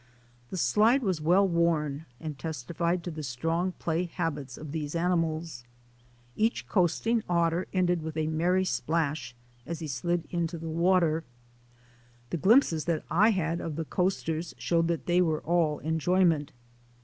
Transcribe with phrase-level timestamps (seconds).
[0.49, 5.63] The slide was well worn and testified to the strong play habits of these animals.
[6.35, 11.23] Each coasting otter ended with a merry splash as he slid into the water.
[12.31, 16.51] The glimpses that I had of the coasters showed that they were all enjoyment.